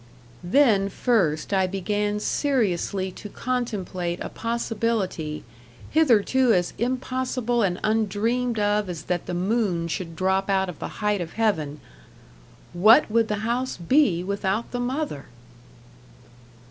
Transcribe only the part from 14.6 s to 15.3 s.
the mother?